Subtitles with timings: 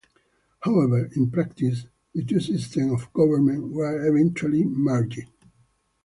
[0.61, 5.27] However, in practice the two systems of government were eventually merged.